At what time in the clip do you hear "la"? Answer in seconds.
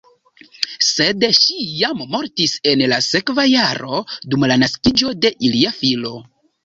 2.93-2.99, 4.53-4.59